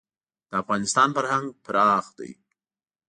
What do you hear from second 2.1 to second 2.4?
دی.